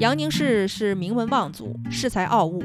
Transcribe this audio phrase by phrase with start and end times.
[0.00, 2.64] 杨凝式是名门望族，恃才傲物，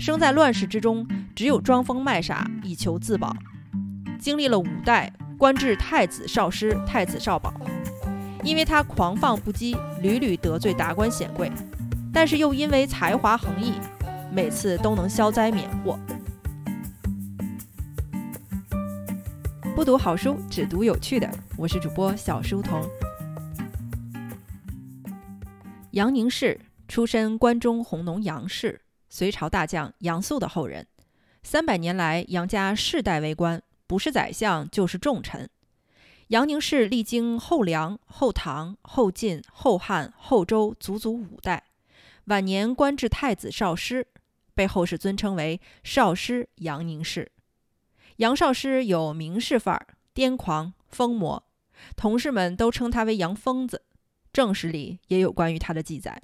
[0.00, 3.32] 生在乱世之中，只有装疯卖傻以求自保。
[4.18, 7.54] 经历了五代，官至太子少师、太子少保。
[8.42, 11.52] 因为他狂放不羁，屡屡得罪达官显贵，
[12.12, 13.74] 但是又因为才华横溢，
[14.32, 15.96] 每次都能消灾免祸。
[19.76, 21.30] 不读好书，只读有趣的。
[21.56, 22.82] 我是主播小书童。
[25.92, 26.58] 杨凝式
[26.92, 30.86] 出身关中弘农杨氏，隋朝大将杨素的后人。
[31.42, 35.48] 三百年来，杨家世代为官，不是宰相就是重臣。
[36.26, 41.64] 杨凝式历经后梁、后唐、后晋、后汉、后周，足足五代。
[42.26, 44.06] 晚年官至太子少师，
[44.54, 47.32] 被后世尊称为少师杨凝式。
[48.16, 51.42] 杨少师有名士范儿，癫狂疯魔，
[51.96, 53.80] 同事们都称他为杨疯子。
[54.30, 56.20] 正史里也有关于他的记载。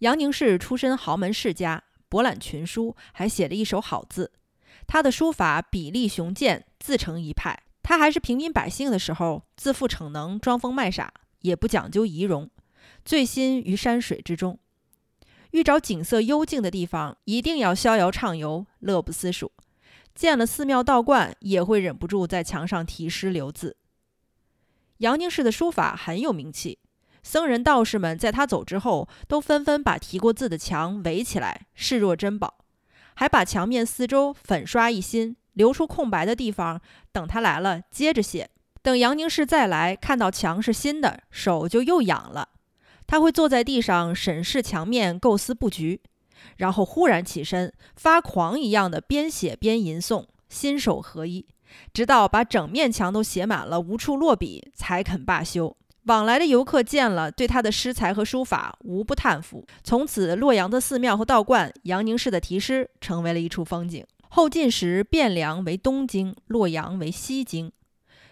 [0.00, 4.32] 杨凝式出身豪门世家，博览群书，还写了一手好字。
[4.86, 7.64] 他的书法笔力雄健，自成一派。
[7.82, 12.50] 他还是平民百姓的时候，自负逞能，装疯卖傻，也不讲究仪容，
[13.04, 14.58] 醉心于山水之中。
[15.52, 19.52] 遇着景色幽静的地方，一定要逍遥畅游，乐不思蜀。
[20.14, 23.76] 见了寺庙道观，也会忍不住在墙上题诗留字。
[24.98, 26.78] 杨凝式的书法很有名气，
[27.26, 32.58] 僧人道士们在他走之后，都纷纷把提过字的墙围起来，视若珍宝，
[33.14, 35.36] 还把墙面四周粉刷一新。
[35.54, 38.50] 留出空白的地方，等他来了接着写。
[38.80, 42.50] 等杨凝式再来看到墙是新的，手就又痒了。
[43.08, 46.00] 他会坐在地上审视墙面，构思布局，
[46.58, 51.44] 然后忽然起身，发狂一样的边写边吟诵，心手合一，
[51.92, 55.76] 直到把整面墙都写满了，无处落笔，才肯罢休。
[56.06, 59.66] 往来的游客见了，对他的诗才和书法无不叹服。
[59.82, 64.06] 从此，洛阳的寺庙和道观，杨凝式的题诗成为了一处风景。
[64.28, 67.72] 后晋时，汴梁为东京，洛阳为西京。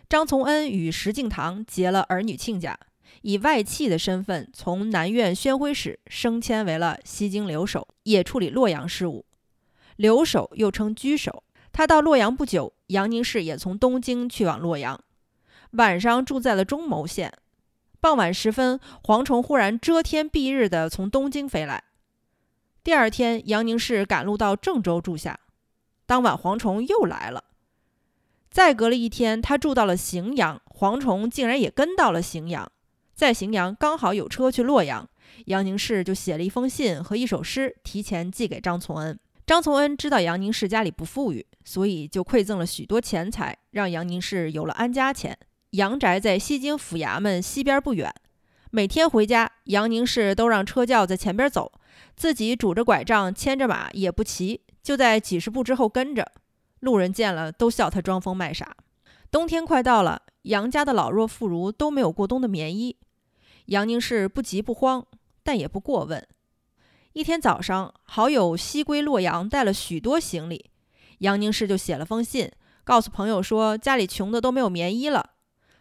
[0.08, 2.78] 张从恩与石敬瑭结了儿女亲家，
[3.22, 9.24] 以外戚的身份从南院宣徽使升迁为了西京留守，也处理洛阳事务。
[9.96, 11.42] 留守又称居守。
[11.72, 15.00] 他到洛阳不久，杨凝式也从东京去往洛阳，
[15.72, 17.32] 晚上住在了中牟县。
[18.04, 21.84] 傍晚时分，蝗虫忽然遮天蔽日地从东京飞来。
[22.82, 25.40] 第二天，杨凝式赶路到郑州住下。
[26.04, 27.44] 当晚，蝗虫又来了。
[28.50, 32.70] 再隔了一天，他住到了荥阳，蝗虫竟然也跟到了荥阳。
[33.14, 35.08] 在荥阳刚好有车去洛阳，
[35.46, 39.18] 杨凝式就写了一封信和一首诗，提前寄给张从恩。
[39.46, 45.38] 张从恩知道杨凝式家里不富裕，所以就馈赠了许多钱财，让杨凝式有了安家钱。
[45.74, 48.12] 杨宅在西京府衙门西边不远，
[48.70, 51.72] 每天回家，杨凝式都让车轿在前边走，
[52.14, 54.60] 自己拄着拐杖，牵着马也不骑。
[54.84, 56.30] 就在几十步之后跟着，
[56.78, 58.76] 路人见了都笑他装疯卖傻。
[59.32, 62.96] 冬天快到了，杨家的老弱妇孺都没有过冬的棉衣。
[63.66, 65.04] 杨凝式不急不慌，
[65.42, 66.24] 但也不过问。
[67.14, 70.70] 一天早上，好友西归洛阳，带了许多行李，
[71.18, 72.48] 杨凝式就写了封信，
[72.84, 75.30] 告诉朋友说家里穷的都没有棉衣了。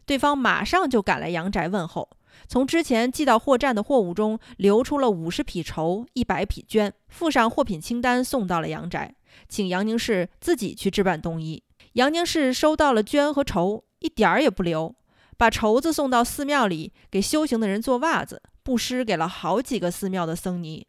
[0.05, 2.09] 对方马上就赶来杨宅问候。
[2.47, 9.15] 从之前寄到货站的货物中留出了五十匹绸、一百匹绢，附上货品清单送到了杨宅，
[9.47, 11.63] 请杨凝氏自己去置办冬衣。
[11.93, 14.95] 杨凝氏收到了绢和绸，一点儿也不留，
[15.37, 20.87] 把绸子送到寺庙里给修行的人做袜子，布施给了好几个寺庙的僧尼。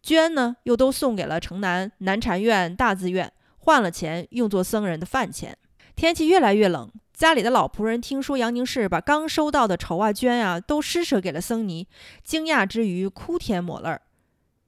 [0.00, 5.58] 绢呢，又都送给了城南南禅院、大字院，换了钱用作僧人的饭钱。
[5.96, 6.88] 天气越来越冷。
[7.18, 11.88] 家里的老仆人听说杨凝氏把刚收到的绸啊、绢啊都施舍给了僧尼，
[12.22, 14.02] 惊讶之余哭天抹泪儿。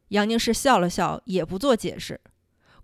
[0.09, 2.21] 杨凝氏笑了笑，也不做解释。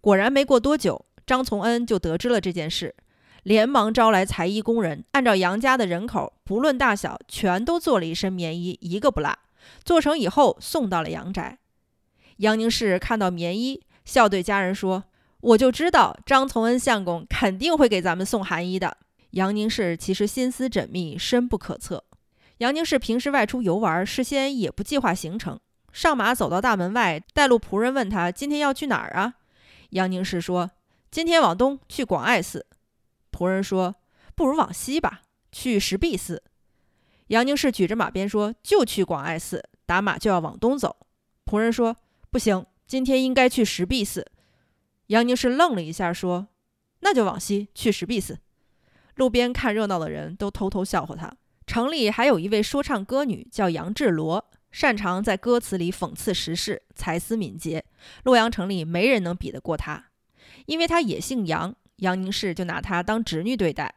[0.01, 2.95] 果然没过多久，张从恩就得知了这件事，
[3.43, 9.37] 连忙招来裁衣工人，按照杨家的人口，不论大小，全都做了一身棉衣，一个不落。
[9.83, 11.59] 做成以后送到了杨宅。
[12.37, 15.03] 杨凝氏看到棉衣，笑对家人说
[15.43, 18.99] ：“我就知道张从恩相公肯定会给咱们送寒衣的。”
[19.37, 22.03] 杨凝式其实心思缜密，深不可测。
[22.59, 25.61] 杨凝式平时外出游玩，事先也不计划行程。
[25.93, 29.35] 上马走到大门外，带路仆人问他：“今天要去哪儿啊？”
[29.91, 30.71] 杨凝式说
[31.11, 32.67] ：“今天往东去广爱寺。”
[33.31, 33.97] 仆人说
[34.35, 35.21] ：“不如往西吧，
[35.53, 36.43] 去石壁寺。”
[37.29, 40.97] 杨凝式举着马鞭说：“就去广爱寺。”打马就要往东走。
[41.45, 41.95] 仆人说
[42.33, 44.27] ：“不行，今天应该去石壁寺。”
[45.09, 46.49] 杨凝式愣了一下，说
[47.01, 48.39] ：“那就往西去石壁寺。”
[49.17, 51.31] 路边看热闹的人都偷偷笑话他。
[51.67, 57.85] 城里还有一位说唱歌女，叫杨志罗，擅长在歌词里讽刺时事，才思敏捷，
[58.23, 60.07] 洛阳城里没人能比得过他。
[60.67, 63.95] 因为他也姓杨，杨凝式就拿她当侄女对待。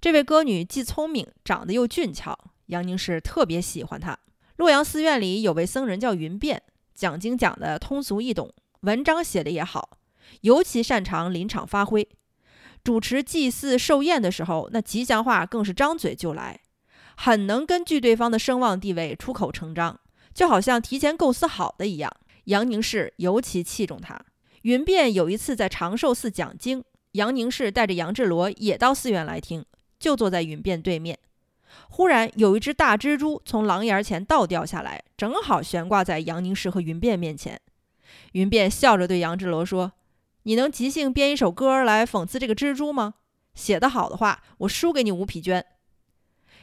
[0.00, 2.36] 这位歌女既聪明，长得又俊俏，
[2.66, 4.18] 杨凝式特别喜欢她。
[4.56, 6.62] 洛阳寺院里有位僧人叫云变，
[6.94, 9.98] 讲经讲得通俗易懂，文章写得也好，
[10.40, 12.08] 尤其擅长临场发挥。
[12.86, 16.60] 主持祭祀寿宴的时候，那吉祥话更是张嘴就来，
[17.16, 19.98] 很能根据对方的声望地位出口成章，
[20.32, 22.08] 就好像提前构思好的一样。
[22.44, 24.16] 杨凝式尤其器重他。
[24.62, 29.64] 云变有一次在长寿寺讲经，杨凝式带着杨志罗也到寺院来听，
[29.98, 31.18] 就坐在云变对面。
[31.88, 37.60] 忽然有一只大蜘蛛从廊檐前倒掉下来，正好悬挂在杨凝式和云变面前。
[38.34, 39.90] 云变笑着对杨志罗说
[40.46, 43.14] ：“你能即兴编一首歌来讽刺这个蜘蛛吗？
[43.56, 45.64] 写得好的话，我输给你五匹绢。”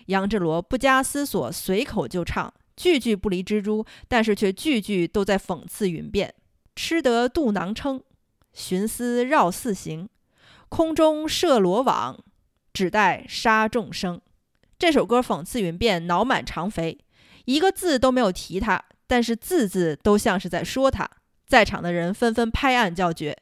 [0.07, 6.33] 杨志罗不加思索，随口就唱，句句不离蜘蛛，但是却句句都在讽刺云变。
[6.77, 8.01] 吃得肚囊撑，
[8.53, 10.07] 寻思绕寺行，
[10.69, 12.17] 空中设罗网，
[12.71, 14.21] 只待杀众生。
[14.79, 16.97] 这首歌讽刺云变脑满肠肥，
[17.43, 21.09] 一个字都没有提他，但是字字都像是在说他。
[21.45, 23.37] 在场的人纷纷拍案叫绝。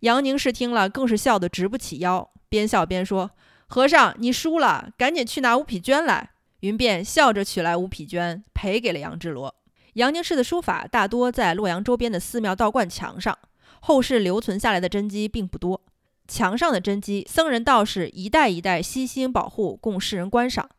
[0.00, 3.30] 杨凝式听了更是笑得直不起腰，边笑边说
[3.66, 6.30] ：“和尚，你输了，赶紧去拿五匹绢来。”
[6.60, 9.54] 云变笑着取来五匹绢，赔给了杨志罗。
[9.94, 13.38] 杨凝式的书法大多在洛阳周边的寺庙道观墙上，
[13.80, 15.82] 后世留存下来的真迹并不多。
[16.26, 20.70] 墙上的真迹，僧人道士一代一代悉心保护，供世人观赏。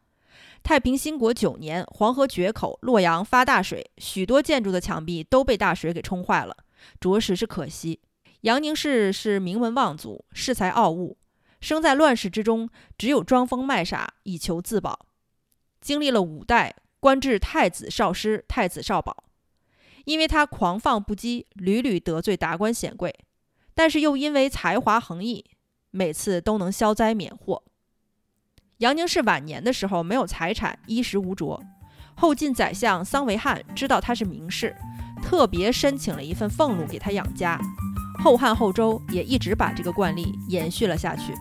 [0.64, 6.58] 太平兴国九年，黄河决口，洛阳发大水，许多建筑的墙壁都被大水给冲坏了，
[7.00, 8.00] 着实是可惜。
[8.46, 11.18] 杨凝式是名门望族，恃才傲物，
[11.60, 15.08] 生在乱世之中，只有装疯卖傻以求自保。
[15.82, 16.76] 经历了五代。
[17.02, 19.26] 官至太子少师、太子少保，
[20.06, 23.14] 因为他狂放不羁，屡屡得罪达官显贵，
[23.76, 25.46] 但是又因为才华横溢，
[25.92, 27.62] 每次都能消灾免祸。
[28.78, 31.62] 杨凝式晚年的时候没有财产，衣食无着。
[32.16, 34.76] 后晋宰相桑维汉知道他是名士，
[35.22, 37.60] 特别申请了一份俸禄给他养家。
[38.26, 41.32] 后汉后周也一直把这个惯例延续了下去。